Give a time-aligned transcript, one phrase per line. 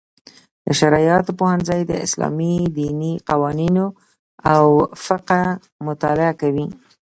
[0.65, 3.85] د شرعیاتو پوهنځی د اسلامي دیني قوانینو
[4.53, 4.65] او
[5.05, 5.41] فقه
[5.87, 6.67] مطالعه کوي.